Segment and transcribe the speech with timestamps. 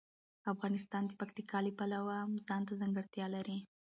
[0.53, 2.17] افغانستان د پکتیکا د پلوه
[2.47, 3.57] ځانته ځانګړتیا لري.